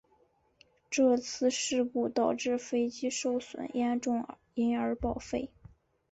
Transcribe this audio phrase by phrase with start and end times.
[0.89, 5.51] 这次事故导致飞机受损严重因而报废。